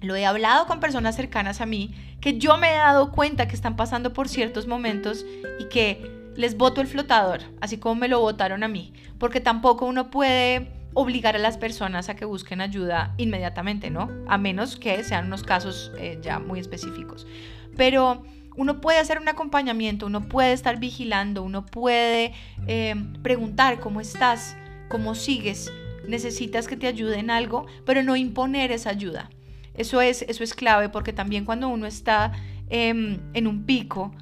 lo 0.02 0.16
he 0.16 0.26
hablado 0.26 0.66
con 0.66 0.80
personas 0.80 1.16
cercanas 1.16 1.62
a 1.62 1.66
mí 1.66 1.94
que 2.20 2.38
yo 2.38 2.58
me 2.58 2.72
he 2.72 2.76
dado 2.76 3.12
cuenta 3.12 3.48
que 3.48 3.56
están 3.56 3.76
pasando 3.76 4.14
por 4.14 4.28
ciertos 4.28 4.68
momentos 4.68 5.26
y 5.60 5.66
que 5.70 6.12
les 6.36 6.58
voto 6.58 6.82
el 6.82 6.88
flotador, 6.88 7.42
así 7.62 7.78
como 7.78 7.96
me 7.96 8.08
lo 8.08 8.20
votaron 8.20 8.64
a 8.64 8.68
mí, 8.68 8.94
porque 9.20 9.40
tampoco 9.40 9.86
uno 9.86 10.10
puede 10.10 10.72
obligar 10.94 11.36
a 11.36 11.40
las 11.40 11.58
personas 11.58 12.10
a 12.10 12.16
que 12.16 12.26
busquen 12.26 12.62
ayuda 12.62 13.14
inmediatamente, 13.18 13.90
¿no? 13.90 14.10
A 14.28 14.38
menos 14.38 14.76
que 14.76 15.04
sean 15.04 15.28
unos 15.28 15.44
casos 15.44 15.92
eh, 15.98 16.20
ya 16.22 16.40
muy 16.40 16.60
específicos. 16.60 17.28
Pero 17.76 18.24
uno 18.56 18.80
puede 18.80 19.00
hacer 19.00 19.20
un 19.20 19.28
acompañamiento, 19.28 20.06
uno 20.06 20.22
puede 20.22 20.54
estar 20.54 20.80
vigilando, 20.80 21.44
uno 21.44 21.66
puede 21.66 22.34
eh, 22.68 22.96
preguntar 23.22 23.80
cómo 23.80 24.00
estás, 24.00 24.56
cómo 24.90 25.16
sigues, 25.16 25.72
necesitas 26.08 26.68
que 26.68 26.78
te 26.78 26.88
ayude 26.88 27.20
en 27.20 27.30
algo, 27.30 27.66
pero 27.86 28.04
no 28.04 28.16
imponer 28.16 28.72
esa 28.72 28.90
ayuda. 28.90 29.30
Eso 29.74 30.02
es, 30.02 30.22
eso 30.24 30.44
es 30.44 30.54
clave 30.54 30.90
porque 30.90 31.14
también 31.14 31.46
cuando 31.46 31.68
uno 31.68 31.86
está 31.86 32.32
em, 32.70 33.20
en 33.34 33.48
un 33.48 33.66
pico, 33.66 34.14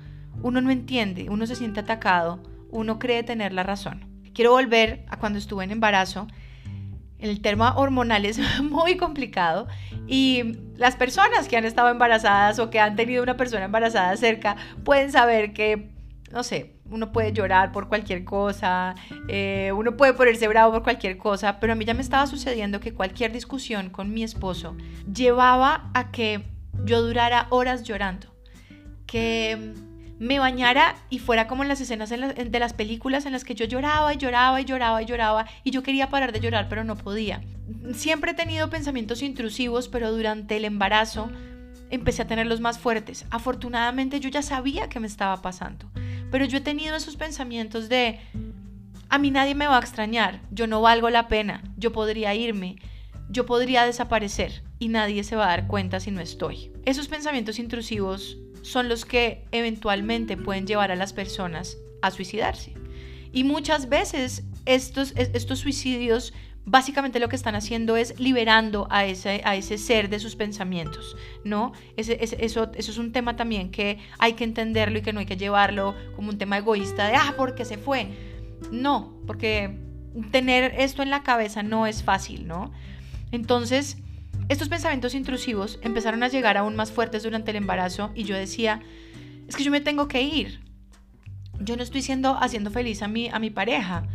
uno 0.42 0.62
no 0.62 0.72
entiende, 0.72 1.30
uno 1.30 1.46
se 1.46 1.56
siente 1.56 1.82
atacado, 1.82 2.42
uno 2.72 3.00
cree 3.00 3.24
tener 3.24 3.54
la 3.54 3.64
razón. 3.64 4.06
Quiero 4.34 4.52
volver 4.52 5.06
a 5.10 5.18
cuando 5.18 5.38
estuve 5.38 5.64
en 5.64 5.72
embarazo 5.72 6.28
el 7.24 7.40
tema 7.40 7.78
hormonal 7.78 8.26
es 8.26 8.38
muy 8.62 8.98
complicado 8.98 9.68
y 10.08 10.58
las 10.76 10.98
personas 10.98 11.48
que 11.48 11.56
han 11.56 11.64
estado 11.64 11.90
embarazadas 11.90 12.60
o 12.60 12.70
que 12.70 12.82
han 12.82 12.98
tenido 12.98 13.24
una 13.24 13.38
persona 13.38 13.66
embarazada 13.66 14.16
cerca 14.18 14.58
pueden 14.84 15.12
saber 15.12 15.54
que, 15.54 15.92
no 16.32 16.44
sé, 16.44 16.76
uno 16.94 17.12
puede 17.12 17.34
llorar 17.34 17.72
por 17.72 17.88
cualquier 17.88 18.24
cosa, 18.24 18.96
eh, 19.28 19.72
uno 19.76 19.98
puede 19.98 20.14
ponerse 20.14 20.48
bravo 20.48 20.72
por 20.72 20.84
cualquier 20.84 21.18
cosa, 21.18 21.60
pero 21.60 21.74
a 21.74 21.76
mí 21.76 21.86
ya 21.86 21.94
me 21.94 22.02
estaba 22.02 22.28
sucediendo 22.28 22.80
que 22.80 22.94
cualquier 22.94 23.32
discusión 23.32 23.90
con 23.90 24.14
mi 24.14 24.24
esposo 24.24 24.76
llevaba 25.12 25.90
a 25.94 26.12
que 26.12 26.44
yo 26.86 27.02
durara 27.02 27.48
horas 27.50 27.84
llorando, 27.84 28.28
que 29.08 29.74
me 30.20 30.40
bañara 30.40 30.96
y 31.10 31.20
fuera 31.20 31.48
como 31.48 31.64
en 31.64 31.70
las 31.70 31.82
escenas 31.82 32.10
de 32.10 32.60
las 32.60 32.74
películas 32.74 33.26
en 33.26 33.34
las 33.34 33.44
que 33.44 33.56
yo 33.56 33.66
lloraba 33.66 34.14
y 34.14 34.18
lloraba 34.18 34.62
y 34.62 34.66
lloraba 34.66 35.02
y 35.02 35.06
lloraba 35.06 35.46
y 35.64 35.72
yo 35.72 35.84
quería 35.84 36.10
parar 36.10 36.32
de 36.32 36.40
llorar 36.40 36.68
pero 36.70 36.84
no 36.84 36.96
podía. 36.96 37.42
Siempre 37.94 38.32
he 38.32 38.36
tenido 38.36 38.70
pensamientos 38.70 39.22
intrusivos 39.22 39.90
pero 39.90 40.12
durante 40.12 40.56
el 40.56 40.66
embarazo 40.66 41.30
empecé 41.90 42.22
a 42.22 42.28
tenerlos 42.28 42.62
más 42.62 42.80
fuertes. 42.80 43.26
Afortunadamente 43.32 44.20
yo 44.20 44.30
ya 44.30 44.42
sabía 44.42 44.88
que 44.88 45.00
me 45.00 45.08
estaba 45.08 45.42
pasando, 45.42 45.90
pero 46.34 46.46
yo 46.46 46.58
he 46.58 46.62
tenido 46.62 46.96
esos 46.96 47.16
pensamientos 47.16 47.90
de 47.90 48.20
a 49.08 49.20
mí 49.20 49.30
nadie 49.30 49.54
me 49.54 49.68
va 49.68 49.78
a 49.78 49.82
extrañar, 49.82 50.42
yo 50.50 50.66
no 50.66 50.82
valgo 50.82 51.12
la 51.12 51.28
pena, 51.28 51.62
yo 51.78 51.92
podría 51.92 52.34
irme, 52.34 52.78
yo 53.30 53.46
podría 53.46 53.86
desaparecer 53.86 54.64
y 54.80 54.88
nadie 54.88 55.24
se 55.24 55.36
va 55.36 55.46
a 55.46 55.50
dar 55.50 55.68
cuenta 55.68 56.00
si 56.00 56.10
no 56.10 56.22
estoy. 56.22 56.72
Esos 56.86 57.08
pensamientos 57.08 57.60
intrusivos 57.60 58.40
son 58.64 58.90
los 58.90 59.06
que 59.06 59.46
eventualmente 59.52 60.36
pueden 60.36 60.66
llevar 60.66 60.90
a 60.90 60.96
las 60.96 61.14
personas 61.14 61.78
a 62.02 62.10
suicidarse. 62.10 62.74
Y 63.32 63.44
muchas 63.44 63.88
veces 63.88 64.42
estos, 64.66 65.14
estos 65.16 65.60
suicidios 65.60 66.34
básicamente 66.66 67.20
lo 67.20 67.30
que 67.30 67.36
están 67.36 67.56
haciendo 67.56 67.98
es 67.98 68.20
liberando 68.20 68.88
a 68.90 69.06
ese, 69.06 69.42
a 69.44 69.56
ese 69.56 69.78
ser 69.78 70.10
de 70.10 70.20
sus 70.20 70.36
pensamientos, 70.36 71.16
¿no? 71.44 71.74
eso, 71.98 72.14
eso 72.14 72.72
es 72.74 72.98
un 72.98 73.12
tema 73.12 73.36
también 73.36 73.70
que 73.70 74.00
hay 74.20 74.34
que 74.34 74.44
entenderlo 74.44 75.00
y 75.00 75.02
que 75.02 75.14
no 75.14 75.20
hay 75.20 75.26
que 75.26 75.38
llevarlo 75.38 75.96
como 76.16 76.30
un 76.30 76.38
tema 76.38 76.58
egoísta 76.58 77.08
de, 77.08 77.16
ah, 77.16 77.34
porque 77.38 77.66
se 77.66 77.78
fue. 77.78 78.08
No, 78.72 79.14
porque 79.28 79.78
tener 80.32 80.74
esto 80.78 81.02
en 81.02 81.10
la 81.10 81.24
cabeza 81.24 81.64
no 81.64 81.88
es 81.88 82.04
fácil, 82.04 82.48
¿no? 82.48 82.72
Entonces, 83.32 83.98
estos 84.50 84.70
pensamientos 84.70 85.16
intrusivos 85.16 85.80
empezaron 85.82 86.24
a 86.24 86.28
llegar 86.28 86.58
aún 86.58 86.76
más 86.76 86.92
fuertes 86.92 87.24
durante 87.24 87.52
el 87.52 87.58
embarazo 87.58 88.12
y 88.14 88.24
yo 88.24 88.36
decía, 88.36 88.82
es 89.48 89.56
que 89.56 89.64
yo 89.64 89.72
me 89.72 89.82
tengo 89.82 90.08
que 90.08 90.22
ir. 90.22 90.62
Yo 91.60 91.78
no 91.78 91.84
estoy 91.84 92.02
siendo, 92.02 92.36
haciendo 92.36 92.72
feliz 92.72 93.02
a 93.02 93.08
mi, 93.08 93.30
a 93.30 93.40
mi 93.40 93.50
pareja. 93.50 94.08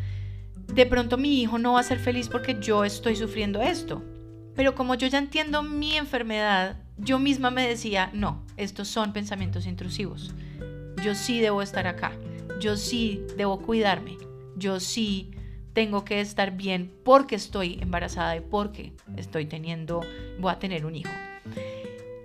De 0.73 0.87
pronto 0.87 1.17
mi 1.17 1.43
hijo 1.43 1.59
no 1.59 1.75
va 1.75 1.81
a 1.81 1.85
ser 1.85 1.99
feliz 1.99 2.29
porque 2.29 2.59
yo 2.61 2.85
estoy 2.85 3.17
sufriendo 3.17 3.61
esto. 3.61 4.03
Pero 4.55 4.75
como 4.75 4.95
yo 4.95 5.07
ya 5.07 5.19
entiendo 5.19 5.63
mi 5.63 5.97
enfermedad, 5.97 6.77
yo 6.97 7.19
misma 7.19 7.51
me 7.51 7.67
decía, 7.67 8.11
no, 8.13 8.43
estos 8.57 8.89
son 8.89 9.13
pensamientos 9.13 9.67
intrusivos. 9.67 10.33
Yo 11.03 11.15
sí 11.15 11.41
debo 11.41 11.63
estar 11.63 11.87
acá. 11.87 12.13
Yo 12.61 12.77
sí 12.77 13.23
debo 13.37 13.61
cuidarme. 13.61 14.19
Yo 14.57 14.81
sí 14.81 15.31
tengo 15.73 16.05
que 16.05 16.21
estar 16.21 16.57
bien 16.57 16.93
porque 17.05 17.37
estoy 17.37 17.79
embarazada 17.81 18.37
y 18.37 18.41
porque 18.41 18.93
estoy 19.17 19.47
teniendo, 19.47 20.01
voy 20.41 20.53
a 20.53 20.59
tener 20.59 20.85
un 20.85 20.97
hijo. 20.97 21.11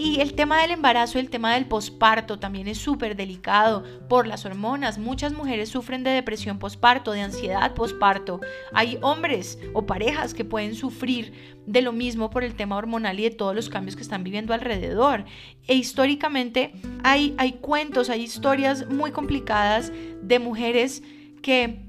Y 0.04 0.20
el 0.20 0.34
tema 0.34 0.62
del 0.62 0.72
embarazo, 0.72 1.18
el 1.18 1.30
tema 1.30 1.54
del 1.54 1.66
posparto 1.66 2.38
también 2.38 2.68
es 2.68 2.78
súper 2.78 3.16
delicado 3.16 3.86
por 4.10 4.28
las 4.28 4.46
hormonas. 4.46 4.98
Muchas 4.98 5.32
mujeres 5.32 5.70
sufren 5.70 6.04
de 6.04 6.10
depresión 6.10 6.60
posparto, 6.60 7.14
de 7.14 7.22
ansiedad 7.22 7.74
posparto. 7.74 8.42
Hay 8.74 8.98
hombres 9.02 9.58
o 9.72 9.86
parejas 9.86 10.34
que 10.34 10.44
pueden 10.44 10.76
sufrir 10.76 11.56
de 11.66 11.82
lo 11.82 11.94
mismo 11.94 12.30
por 12.30 12.44
el 12.44 12.56
tema 12.56 12.76
hormonal 12.76 13.18
y 13.18 13.24
de 13.24 13.32
todos 13.32 13.56
los 13.56 13.70
cambios 13.70 13.96
que 13.96 14.02
están 14.02 14.26
viviendo 14.26 14.54
alrededor. 14.54 15.24
E 15.68 15.76
históricamente 15.76 16.74
hay, 17.06 17.34
hay 17.38 17.54
cuentos, 17.54 18.10
hay 18.10 18.24
historias 18.24 18.90
muy 18.90 19.12
complicadas 19.12 19.94
de 20.22 20.38
mujeres 20.38 21.02
que 21.42 21.80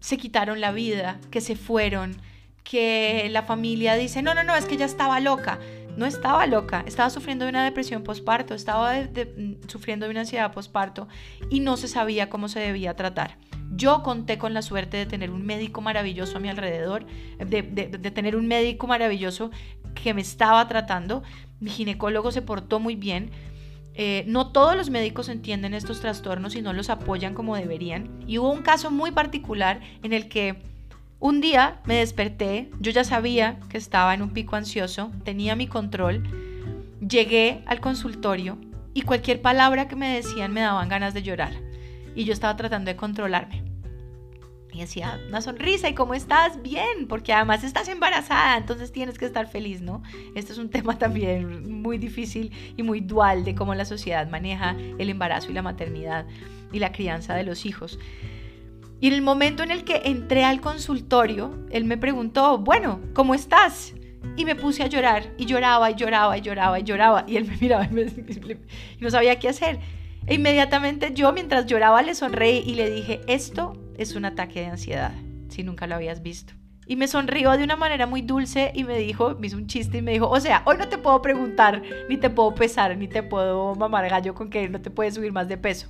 se 0.00 0.16
quitaron 0.16 0.62
la 0.62 0.72
vida, 0.72 1.20
que 1.30 1.42
se 1.42 1.54
fueron, 1.54 2.16
que 2.64 3.28
la 3.30 3.42
familia 3.42 3.96
dice, 3.96 4.22
no, 4.22 4.34
no, 4.34 4.42
no, 4.42 4.54
es 4.54 4.64
que 4.64 4.74
ella 4.74 4.86
estaba 4.86 5.20
loca. 5.20 5.58
No 5.96 6.06
estaba 6.06 6.46
loca, 6.46 6.84
estaba 6.86 7.10
sufriendo 7.10 7.44
de 7.44 7.50
una 7.50 7.64
depresión 7.64 8.02
postparto, 8.02 8.54
estaba 8.54 8.94
mm, 8.94 9.68
sufriendo 9.68 10.06
de 10.06 10.10
una 10.10 10.20
ansiedad 10.20 10.52
postparto 10.52 11.08
y 11.50 11.60
no 11.60 11.76
se 11.76 11.88
sabía 11.88 12.30
cómo 12.30 12.48
se 12.48 12.60
debía 12.60 12.96
tratar. 12.96 13.38
Yo 13.74 14.02
conté 14.02 14.38
con 14.38 14.54
la 14.54 14.62
suerte 14.62 14.96
de 14.96 15.06
tener 15.06 15.30
un 15.30 15.44
médico 15.46 15.80
maravilloso 15.80 16.36
a 16.36 16.40
mi 16.40 16.48
alrededor, 16.48 17.06
de, 17.38 17.62
de 17.62 18.10
tener 18.10 18.36
un 18.36 18.46
médico 18.46 18.86
maravilloso 18.86 19.50
que 19.94 20.12
me 20.12 20.20
estaba 20.20 20.66
tratando. 20.68 21.22
Mi 21.60 21.70
ginecólogo 21.70 22.32
se 22.32 22.42
portó 22.42 22.80
muy 22.80 22.96
bien, 22.96 23.30
eh, 23.94 24.24
no 24.26 24.52
todos 24.52 24.74
los 24.74 24.88
médicos 24.88 25.28
entienden 25.28 25.74
estos 25.74 26.00
trastornos 26.00 26.56
y 26.56 26.62
no 26.62 26.72
los 26.72 26.88
apoyan 26.90 27.34
como 27.34 27.56
deberían. 27.56 28.10
Y 28.26 28.38
hubo 28.38 28.50
un 28.50 28.62
caso 28.62 28.90
muy 28.90 29.10
particular 29.10 29.80
en 30.02 30.12
el 30.12 30.28
que 30.28 30.62
un 31.22 31.40
día 31.40 31.80
me 31.84 31.98
desperté, 31.98 32.68
yo 32.80 32.90
ya 32.90 33.04
sabía 33.04 33.60
que 33.68 33.78
estaba 33.78 34.12
en 34.12 34.22
un 34.22 34.30
pico 34.30 34.56
ansioso, 34.56 35.12
tenía 35.22 35.54
mi 35.54 35.68
control, 35.68 36.24
llegué 37.00 37.62
al 37.66 37.80
consultorio 37.80 38.58
y 38.92 39.02
cualquier 39.02 39.40
palabra 39.40 39.86
que 39.86 39.94
me 39.94 40.12
decían 40.12 40.52
me 40.52 40.62
daban 40.62 40.88
ganas 40.88 41.14
de 41.14 41.22
llorar. 41.22 41.52
Y 42.16 42.24
yo 42.24 42.32
estaba 42.32 42.56
tratando 42.56 42.90
de 42.90 42.96
controlarme. 42.96 43.62
Y 44.72 44.80
decía, 44.80 45.20
una 45.28 45.40
sonrisa, 45.40 45.88
¿y 45.88 45.94
cómo 45.94 46.14
estás? 46.14 46.60
Bien, 46.60 47.06
porque 47.08 47.32
además 47.32 47.62
estás 47.62 47.86
embarazada, 47.86 48.56
entonces 48.56 48.90
tienes 48.90 49.16
que 49.16 49.26
estar 49.26 49.46
feliz, 49.46 49.80
¿no? 49.80 50.02
Este 50.34 50.50
es 50.50 50.58
un 50.58 50.70
tema 50.76 50.98
también 50.98 51.80
muy 51.80 51.98
difícil 51.98 52.50
y 52.76 52.82
muy 52.82 52.98
dual 52.98 53.44
de 53.44 53.54
cómo 53.54 53.76
la 53.76 53.84
sociedad 53.84 54.28
maneja 54.28 54.74
el 54.98 55.08
embarazo 55.08 55.52
y 55.52 55.54
la 55.54 55.62
maternidad 55.62 56.26
y 56.72 56.80
la 56.80 56.90
crianza 56.90 57.36
de 57.36 57.44
los 57.44 57.64
hijos. 57.64 58.00
Y 59.02 59.08
en 59.08 59.14
el 59.14 59.22
momento 59.22 59.64
en 59.64 59.72
el 59.72 59.82
que 59.82 60.02
entré 60.04 60.44
al 60.44 60.60
consultorio, 60.60 61.66
él 61.72 61.84
me 61.84 61.98
preguntó, 61.98 62.58
bueno, 62.58 63.00
¿cómo 63.14 63.34
estás? 63.34 63.94
Y 64.36 64.44
me 64.44 64.54
puse 64.54 64.84
a 64.84 64.86
llorar, 64.86 65.24
y 65.36 65.46
lloraba, 65.46 65.90
y 65.90 65.96
lloraba, 65.96 66.38
y 66.38 66.40
lloraba, 66.40 66.78
y 66.78 66.84
lloraba, 66.84 67.24
y 67.26 67.36
él 67.36 67.44
me 67.44 67.56
miraba 67.56 67.84
y, 67.90 68.00
y 68.00 69.00
no 69.00 69.10
sabía 69.10 69.40
qué 69.40 69.48
hacer. 69.48 69.80
E 70.28 70.34
inmediatamente 70.34 71.10
yo, 71.12 71.32
mientras 71.32 71.66
lloraba, 71.66 72.00
le 72.02 72.14
sonreí 72.14 72.62
y 72.64 72.76
le 72.76 72.88
dije, 72.90 73.22
esto 73.26 73.72
es 73.98 74.14
un 74.14 74.24
ataque 74.24 74.60
de 74.60 74.66
ansiedad, 74.66 75.12
si 75.48 75.64
nunca 75.64 75.88
lo 75.88 75.96
habías 75.96 76.22
visto. 76.22 76.52
Y 76.86 76.94
me 76.94 77.08
sonrió 77.08 77.50
de 77.56 77.64
una 77.64 77.74
manera 77.74 78.06
muy 78.06 78.22
dulce 78.22 78.70
y 78.72 78.84
me 78.84 78.96
dijo, 78.98 79.34
me 79.40 79.48
hizo 79.48 79.56
un 79.56 79.66
chiste 79.66 79.98
y 79.98 80.02
me 80.02 80.12
dijo, 80.12 80.28
o 80.28 80.38
sea, 80.38 80.62
hoy 80.64 80.76
no 80.78 80.88
te 80.88 80.98
puedo 80.98 81.20
preguntar, 81.22 81.82
ni 82.08 82.18
te 82.18 82.30
puedo 82.30 82.54
pesar, 82.54 82.96
ni 82.96 83.08
te 83.08 83.24
puedo 83.24 83.74
mamar 83.74 84.08
gallo 84.08 84.32
con 84.32 84.48
que 84.48 84.68
no 84.68 84.80
te 84.80 84.90
puedes 84.90 85.14
subir 85.14 85.32
más 85.32 85.48
de 85.48 85.56
peso. 85.56 85.88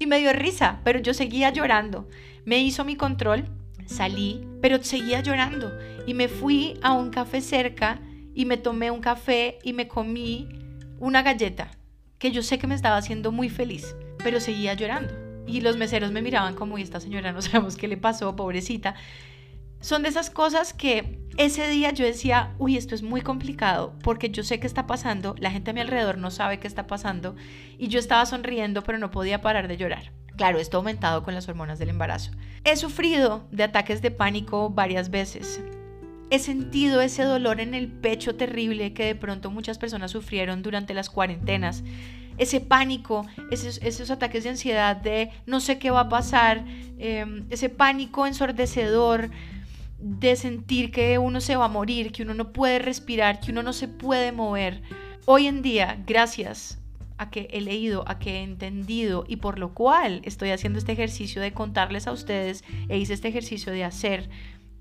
Y 0.00 0.06
me 0.06 0.18
dio 0.18 0.32
risa, 0.32 0.80
pero 0.82 0.98
yo 0.98 1.12
seguía 1.12 1.50
llorando. 1.50 2.08
Me 2.46 2.58
hizo 2.58 2.86
mi 2.86 2.96
control, 2.96 3.44
salí, 3.84 4.48
pero 4.62 4.82
seguía 4.82 5.20
llorando 5.20 5.70
y 6.06 6.14
me 6.14 6.26
fui 6.26 6.78
a 6.80 6.94
un 6.94 7.10
café 7.10 7.42
cerca 7.42 8.00
y 8.34 8.46
me 8.46 8.56
tomé 8.56 8.90
un 8.90 9.00
café 9.00 9.58
y 9.62 9.74
me 9.74 9.88
comí 9.88 10.48
una 10.98 11.22
galleta 11.22 11.70
que 12.18 12.30
yo 12.30 12.42
sé 12.42 12.58
que 12.58 12.66
me 12.66 12.74
estaba 12.74 12.96
haciendo 12.96 13.30
muy 13.30 13.50
feliz, 13.50 13.94
pero 14.24 14.40
seguía 14.40 14.72
llorando. 14.72 15.12
Y 15.46 15.60
los 15.60 15.76
meseros 15.76 16.12
me 16.12 16.22
miraban 16.22 16.54
como, 16.54 16.78
esta 16.78 16.98
señora 16.98 17.32
no 17.32 17.42
sabemos 17.42 17.76
qué 17.76 17.86
le 17.86 17.98
pasó, 17.98 18.34
pobrecita. 18.36 18.94
Son 19.80 20.02
de 20.02 20.10
esas 20.10 20.28
cosas 20.28 20.74
que 20.74 21.18
ese 21.38 21.66
día 21.68 21.90
yo 21.92 22.04
decía, 22.04 22.54
uy, 22.58 22.76
esto 22.76 22.94
es 22.94 23.02
muy 23.02 23.22
complicado 23.22 23.94
porque 24.02 24.28
yo 24.28 24.44
sé 24.44 24.60
qué 24.60 24.66
está 24.66 24.86
pasando, 24.86 25.34
la 25.38 25.50
gente 25.50 25.70
a 25.70 25.74
mi 25.74 25.80
alrededor 25.80 26.18
no 26.18 26.30
sabe 26.30 26.60
qué 26.60 26.68
está 26.68 26.86
pasando 26.86 27.34
y 27.78 27.88
yo 27.88 27.98
estaba 27.98 28.26
sonriendo 28.26 28.82
pero 28.82 28.98
no 28.98 29.10
podía 29.10 29.40
parar 29.40 29.68
de 29.68 29.78
llorar. 29.78 30.12
Claro, 30.36 30.58
esto 30.58 30.78
aumentado 30.78 31.22
con 31.22 31.34
las 31.34 31.48
hormonas 31.48 31.78
del 31.78 31.88
embarazo. 31.88 32.32
He 32.64 32.76
sufrido 32.76 33.46
de 33.52 33.64
ataques 33.64 34.02
de 34.02 34.10
pánico 34.10 34.68
varias 34.68 35.10
veces. 35.10 35.62
He 36.30 36.38
sentido 36.38 37.00
ese 37.00 37.24
dolor 37.24 37.60
en 37.60 37.74
el 37.74 37.88
pecho 37.88 38.36
terrible 38.36 38.92
que 38.92 39.04
de 39.04 39.14
pronto 39.14 39.50
muchas 39.50 39.78
personas 39.78 40.10
sufrieron 40.10 40.62
durante 40.62 40.94
las 40.94 41.10
cuarentenas. 41.10 41.82
Ese 42.38 42.60
pánico, 42.60 43.26
esos, 43.50 44.10
ataques 44.10 44.44
de 44.44 44.50
ansiedad 44.50 44.96
de 44.96 45.30
no 45.46 45.60
sé 45.60 45.78
qué 45.78 45.90
va 45.90 46.00
a 46.00 46.08
pasar, 46.08 46.64
em, 46.98 47.46
ese 47.50 47.68
pánico 47.68 48.26
ensordecedor 48.26 49.30
de 50.00 50.36
sentir 50.36 50.90
que 50.90 51.18
uno 51.18 51.40
se 51.40 51.56
va 51.56 51.66
a 51.66 51.68
morir, 51.68 52.12
que 52.12 52.22
uno 52.22 52.34
no 52.34 52.52
puede 52.52 52.78
respirar, 52.78 53.40
que 53.40 53.52
uno 53.52 53.62
no 53.62 53.72
se 53.72 53.88
puede 53.88 54.32
mover. 54.32 54.82
Hoy 55.26 55.46
en 55.46 55.62
día, 55.62 56.02
gracias 56.06 56.78
a 57.18 57.30
que 57.30 57.48
he 57.52 57.60
leído, 57.60 58.04
a 58.08 58.18
que 58.18 58.36
he 58.36 58.42
entendido 58.42 59.24
y 59.28 59.36
por 59.36 59.58
lo 59.58 59.74
cual 59.74 60.22
estoy 60.24 60.50
haciendo 60.50 60.78
este 60.78 60.92
ejercicio 60.92 61.42
de 61.42 61.52
contarles 61.52 62.06
a 62.06 62.12
ustedes 62.12 62.64
e 62.88 62.96
hice 62.96 63.12
este 63.12 63.28
ejercicio 63.28 63.72
de 63.72 63.84
hacer 63.84 64.30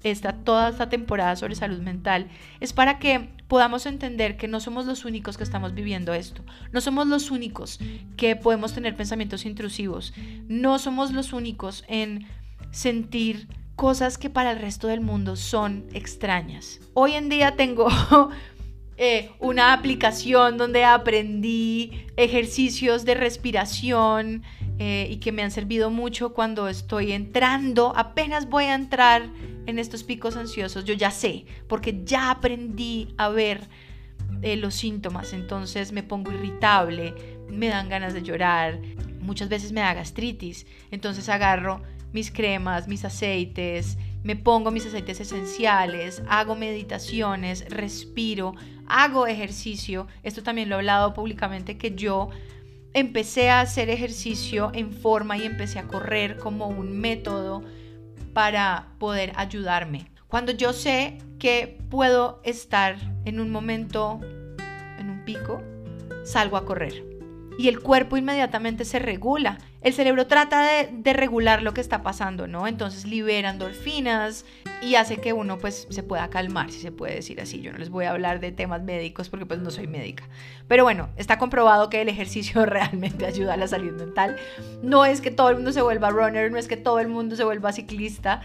esta, 0.03 0.31
toda 0.31 0.69
esta 0.69 0.87
temporada 0.87 1.35
sobre 1.35 1.55
salud 1.55 1.79
mental, 1.79 2.29
es 2.61 2.71
para 2.71 2.99
que 2.99 3.29
podamos 3.47 3.85
entender 3.85 4.37
que 4.37 4.47
no 4.47 4.61
somos 4.61 4.85
los 4.85 5.03
únicos 5.03 5.37
que 5.37 5.43
estamos 5.43 5.73
viviendo 5.73 6.13
esto, 6.13 6.43
no 6.71 6.79
somos 6.79 7.07
los 7.07 7.31
únicos 7.31 7.79
que 8.15 8.37
podemos 8.37 8.73
tener 8.73 8.95
pensamientos 8.95 9.45
intrusivos, 9.45 10.13
no 10.47 10.79
somos 10.79 11.11
los 11.11 11.33
únicos 11.33 11.83
en 11.89 12.25
sentir 12.71 13.49
cosas 13.79 14.17
que 14.17 14.29
para 14.29 14.51
el 14.51 14.59
resto 14.59 14.87
del 14.87 14.99
mundo 14.99 15.37
son 15.37 15.85
extrañas. 15.93 16.81
Hoy 16.93 17.13
en 17.13 17.29
día 17.29 17.55
tengo 17.55 17.87
eh, 18.97 19.31
una 19.39 19.71
aplicación 19.71 20.57
donde 20.57 20.83
aprendí 20.83 22.05
ejercicios 22.17 23.05
de 23.05 23.13
respiración 23.13 24.43
eh, 24.79 25.07
y 25.09 25.15
que 25.21 25.31
me 25.31 25.43
han 25.43 25.51
servido 25.51 25.91
mucho 25.91 26.33
cuando 26.33 26.67
estoy 26.67 27.13
entrando, 27.13 27.93
apenas 27.95 28.49
voy 28.49 28.65
a 28.65 28.75
entrar 28.75 29.29
en 29.65 29.79
estos 29.79 30.03
picos 30.03 30.35
ansiosos, 30.35 30.83
yo 30.83 30.93
ya 30.93 31.09
sé, 31.09 31.45
porque 31.69 32.01
ya 32.03 32.31
aprendí 32.31 33.13
a 33.17 33.29
ver 33.29 33.61
eh, 34.41 34.57
los 34.57 34.75
síntomas, 34.75 35.31
entonces 35.31 35.93
me 35.93 36.03
pongo 36.03 36.33
irritable, 36.33 37.15
me 37.47 37.69
dan 37.69 37.87
ganas 37.87 38.13
de 38.13 38.23
llorar, 38.23 38.81
muchas 39.21 39.47
veces 39.47 39.71
me 39.71 39.79
da 39.79 39.93
gastritis, 39.93 40.65
entonces 40.91 41.29
agarro 41.29 41.81
mis 42.13 42.31
cremas, 42.31 42.87
mis 42.87 43.05
aceites, 43.05 43.97
me 44.23 44.35
pongo 44.35 44.71
mis 44.71 44.85
aceites 44.85 45.19
esenciales, 45.19 46.23
hago 46.27 46.55
meditaciones, 46.55 47.65
respiro, 47.69 48.55
hago 48.87 49.27
ejercicio. 49.27 50.07
Esto 50.23 50.43
también 50.43 50.69
lo 50.69 50.75
he 50.75 50.79
hablado 50.79 51.13
públicamente 51.13 51.77
que 51.77 51.95
yo 51.95 52.29
empecé 52.93 53.49
a 53.49 53.61
hacer 53.61 53.89
ejercicio 53.89 54.71
en 54.73 54.91
forma 54.91 55.37
y 55.37 55.43
empecé 55.43 55.79
a 55.79 55.87
correr 55.87 56.37
como 56.37 56.67
un 56.67 56.99
método 56.99 57.63
para 58.33 58.93
poder 58.99 59.31
ayudarme. 59.35 60.11
Cuando 60.27 60.51
yo 60.51 60.73
sé 60.73 61.17
que 61.39 61.79
puedo 61.89 62.41
estar 62.43 62.97
en 63.25 63.39
un 63.39 63.49
momento, 63.49 64.19
en 64.99 65.09
un 65.09 65.23
pico, 65.25 65.61
salgo 66.23 66.57
a 66.57 66.65
correr 66.65 67.08
y 67.59 67.67
el 67.67 67.81
cuerpo 67.81 68.15
inmediatamente 68.15 68.85
se 68.85 68.99
regula. 68.99 69.57
El 69.81 69.91
cerebro 69.91 70.27
trata 70.27 70.65
de, 70.65 71.11
regular 71.13 71.61
lo 71.61 71.73
que 71.73 71.81
está 71.81 72.01
pasando, 72.01 72.47
¿no? 72.47 72.67
Entonces 72.67 73.03
libera 73.03 73.49
endorfinas 73.49 74.45
y 74.81 74.95
hace 74.95 75.17
que 75.17 75.33
uno 75.33 75.57
pues 75.57 75.85
se 75.89 76.01
pueda 76.01 76.29
calmar, 76.29 76.71
si 76.71 76.79
se 76.79 76.93
puede 76.93 77.15
decir 77.15 77.41
así. 77.41 77.59
Yo 77.59 77.73
no 77.73 77.77
les 77.77 77.89
voy 77.89 78.05
a 78.05 78.11
hablar 78.11 78.39
de 78.39 78.53
temas 78.53 78.81
médicos 78.83 79.27
porque 79.27 79.45
pues 79.45 79.59
no 79.59 79.71
soy 79.71 79.87
médica. 79.87 80.23
Pero 80.69 80.85
bueno, 80.85 81.09
está 81.17 81.37
comprobado 81.37 81.89
que 81.89 82.01
el 82.01 82.07
ejercicio 82.07 82.65
realmente 82.65 83.25
ayuda 83.25 83.55
a 83.55 83.57
la 83.57 83.67
salud 83.67 83.91
mental. 83.91 84.37
No 84.81 85.03
es 85.03 85.19
que 85.19 85.29
todo 85.29 85.49
el 85.49 85.55
mundo 85.55 85.73
se 85.73 85.81
vuelva 85.81 86.11
runner, 86.11 86.49
no 86.49 86.57
es 86.57 86.69
que 86.69 86.77
todo 86.77 87.01
el 87.01 87.09
mundo 87.09 87.35
se 87.35 87.43
vuelva 87.43 87.73
ciclista, 87.73 88.39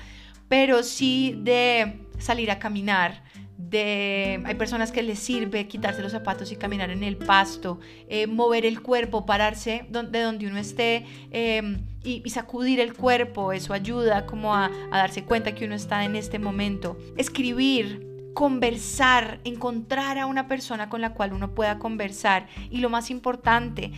pero 0.48 0.82
sí 0.82 1.38
de 1.38 2.00
salir 2.18 2.50
a 2.50 2.58
caminar, 2.58 3.22
hay 3.72 4.54
personas 4.56 4.92
que 4.92 5.02
les 5.02 5.18
sirve 5.18 5.66
quitarse 5.66 6.02
los 6.02 6.12
zapatos 6.12 6.52
y 6.52 6.56
caminar 6.56 6.90
en 6.90 7.02
el 7.02 7.16
pasto, 7.16 7.80
eh, 8.08 8.26
mover 8.26 8.66
el 8.66 8.82
cuerpo, 8.82 9.26
pararse 9.26 9.86
de 9.88 10.22
donde 10.22 10.46
uno 10.46 10.58
esté 10.58 11.06
em, 11.30 11.84
y, 12.02 12.28
sacudir 12.30 12.80
el 12.80 12.94
cuerpo, 12.94 13.52
eso 13.52 13.72
ayuda 13.72 14.26
como 14.26 14.54
a, 14.54 14.70
a 14.90 14.98
darse 14.98 15.24
cuenta 15.24 15.54
que 15.54 15.64
uno 15.64 15.74
está 15.74 16.04
en 16.04 16.16
este 16.16 16.38
momento. 16.38 16.96
Escribir, 17.16 18.30
conversar, 18.34 19.40
encontrar 19.44 20.18
a 20.18 20.26
una 20.26 20.46
persona 20.48 20.88
con 20.88 21.00
la 21.00 21.14
cual 21.14 21.32
uno 21.32 21.54
pueda 21.54 21.78
conversar 21.78 22.48
y 22.70 22.78
lo 22.78 22.90
más 22.90 23.10
importante, 23.10 23.92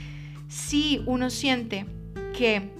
si 0.48 1.02
uno 1.06 1.30
siente 1.30 1.86
que 2.36 2.70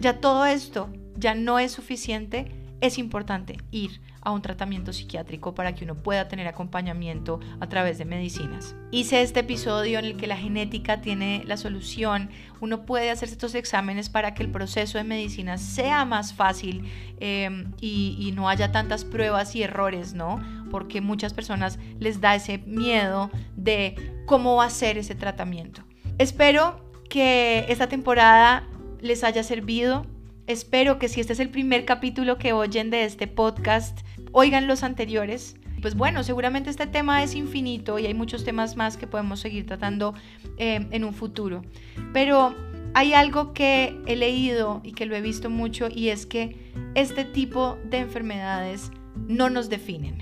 ya 0.00 0.20
todo 0.20 0.46
esto 0.46 0.88
ya 1.16 1.34
no 1.34 1.58
es 1.58 1.72
suficiente, 1.72 2.50
es 2.80 2.98
importante 2.98 3.58
ir 3.70 4.00
a 4.24 4.30
un 4.32 4.42
tratamiento 4.42 4.92
psiquiátrico 4.92 5.54
para 5.54 5.74
que 5.74 5.84
uno 5.84 5.94
pueda 6.02 6.28
tener 6.28 6.48
acompañamiento 6.48 7.40
a 7.60 7.68
través 7.68 7.98
de 7.98 8.04
medicinas. 8.04 8.74
Hice 8.90 9.22
este 9.22 9.40
episodio 9.40 9.98
en 9.98 10.06
el 10.06 10.16
que 10.16 10.26
la 10.26 10.36
genética 10.36 11.00
tiene 11.00 11.42
la 11.46 11.56
solución. 11.56 12.30
Uno 12.60 12.86
puede 12.86 13.10
hacerse 13.10 13.34
estos 13.34 13.54
exámenes 13.54 14.08
para 14.08 14.34
que 14.34 14.42
el 14.42 14.50
proceso 14.50 14.98
de 14.98 15.04
medicina 15.04 15.58
sea 15.58 16.04
más 16.04 16.34
fácil 16.34 16.90
em, 17.20 17.72
y, 17.80 18.16
y 18.18 18.32
no 18.32 18.48
haya 18.48 18.72
tantas 18.72 19.04
pruebas 19.04 19.54
y 19.54 19.62
errores, 19.62 20.14
¿no? 20.14 20.40
Porque 20.70 21.00
muchas 21.00 21.34
personas 21.34 21.78
les 22.00 22.20
da 22.20 22.34
ese 22.34 22.58
miedo 22.58 23.30
de 23.56 24.22
cómo 24.26 24.56
va 24.56 24.66
a 24.66 24.70
ser 24.70 24.98
ese 24.98 25.14
tratamiento. 25.14 25.82
Espero 26.18 26.84
que 27.08 27.66
esta 27.68 27.88
temporada 27.88 28.68
les 29.00 29.22
haya 29.22 29.42
servido. 29.42 30.06
Espero 30.46 30.98
que 30.98 31.08
si 31.08 31.20
este 31.20 31.32
es 31.32 31.40
el 31.40 31.50
primer 31.50 31.84
capítulo 31.84 32.38
que 32.38 32.52
oyen 32.52 32.90
de 32.90 33.04
este 33.04 33.26
podcast, 33.26 34.00
oigan 34.34 34.66
los 34.66 34.82
anteriores. 34.82 35.56
Pues 35.80 35.94
bueno, 35.94 36.22
seguramente 36.24 36.68
este 36.68 36.86
tema 36.86 37.22
es 37.22 37.34
infinito 37.34 37.98
y 37.98 38.06
hay 38.06 38.14
muchos 38.14 38.44
temas 38.44 38.76
más 38.76 38.96
que 38.96 39.06
podemos 39.06 39.40
seguir 39.40 39.64
tratando 39.64 40.14
eh, 40.58 40.86
en 40.90 41.04
un 41.04 41.14
futuro. 41.14 41.62
Pero 42.12 42.54
hay 42.94 43.14
algo 43.14 43.54
que 43.54 43.96
he 44.06 44.16
leído 44.16 44.80
y 44.84 44.92
que 44.92 45.06
lo 45.06 45.14
he 45.14 45.20
visto 45.20 45.50
mucho 45.50 45.88
y 45.88 46.08
es 46.08 46.26
que 46.26 46.72
este 46.94 47.24
tipo 47.24 47.78
de 47.84 47.98
enfermedades 47.98 48.90
no 49.14 49.50
nos 49.50 49.68
definen. 49.68 50.18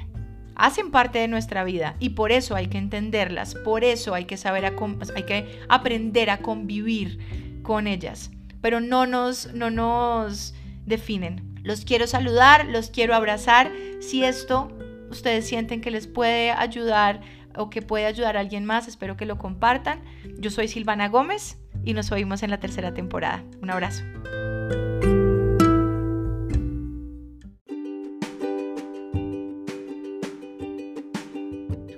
Hacen 0.54 0.90
parte 0.90 1.18
de 1.18 1.28
nuestra 1.28 1.64
vida 1.64 1.96
y 1.98 2.10
por 2.10 2.32
eso 2.32 2.54
hay 2.54 2.66
que 2.66 2.78
entenderlas, 2.78 3.54
por 3.54 3.82
eso 3.82 4.14
hay 4.14 4.26
que 4.26 4.36
saber, 4.36 4.64
hay 4.66 5.22
que 5.22 5.60
aprender 5.68 6.28
a 6.28 6.38
convivir 6.38 7.60
con 7.62 7.86
ellas, 7.86 8.30
pero 8.60 8.80
no 8.80 9.06
nos, 9.06 9.54
no 9.54 9.70
nos 9.70 10.54
definen. 10.84 11.51
Los 11.62 11.84
quiero 11.84 12.06
saludar, 12.06 12.66
los 12.66 12.90
quiero 12.90 13.14
abrazar. 13.14 13.70
Si 14.00 14.24
esto 14.24 14.70
ustedes 15.10 15.46
sienten 15.46 15.80
que 15.80 15.90
les 15.90 16.06
puede 16.06 16.50
ayudar 16.50 17.20
o 17.54 17.70
que 17.70 17.82
puede 17.82 18.06
ayudar 18.06 18.36
a 18.36 18.40
alguien 18.40 18.64
más, 18.64 18.88
espero 18.88 19.16
que 19.16 19.26
lo 19.26 19.38
compartan. 19.38 20.02
Yo 20.38 20.50
soy 20.50 20.68
Silvana 20.68 21.08
Gómez 21.08 21.58
y 21.84 21.94
nos 21.94 22.10
oímos 22.12 22.42
en 22.42 22.50
la 22.50 22.58
tercera 22.58 22.94
temporada. 22.94 23.44
Un 23.60 23.70
abrazo. 23.70 24.02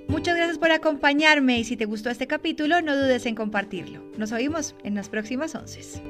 Muchas 0.07 0.37
gracias 0.37 0.57
por 0.57 0.71
acompañarme 0.71 1.59
y 1.59 1.63
si 1.63 1.77
te 1.77 1.85
gustó 1.85 2.09
este 2.09 2.27
capítulo 2.27 2.81
no 2.81 2.95
dudes 2.95 3.25
en 3.25 3.35
compartirlo. 3.35 4.03
Nos 4.17 4.31
oímos 4.31 4.75
en 4.83 4.95
las 4.95 5.09
próximas 5.09 5.53
once. 5.55 6.01